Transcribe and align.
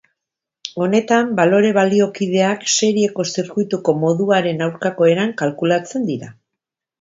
Honetan 0.85 1.27
balore 1.39 1.69
baliokideak 1.77 2.65
serieko 2.77 3.25
zirkuituko 3.35 3.95
moduaren 4.05 4.65
aurkako 4.69 5.11
eran 5.13 5.37
kalkulatzen 5.43 6.11
dira. 6.11 6.33